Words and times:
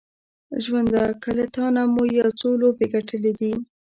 ژونده 0.63 1.03
که 1.21 1.29
له 1.37 1.45
تانه 1.55 1.83
مو 1.93 2.03
یو 2.19 2.29
څو 2.39 2.49
لوبې 2.61 2.85
ګټلې 2.93 3.31
دي 3.39 3.53